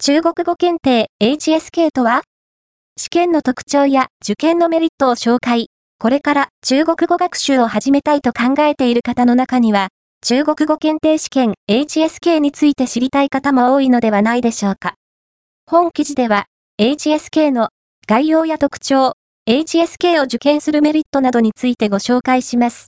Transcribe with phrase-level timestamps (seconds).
[0.00, 2.22] 中国語検定 HSK とは？
[2.96, 5.70] 試験の特徴や受験のメリットを紹介。
[5.98, 9.88] これから中国語学習を始めたいと考えている方の中には、
[10.24, 14.94] 中国語検定試験 HSK について知りたい方も多いのではないでしょうか。
[15.66, 16.46] 本記事では、
[16.80, 17.70] HSK の
[18.06, 19.14] 概要や特徴、
[19.50, 22.86] HSK を受験するメリットなどについてご紹介します。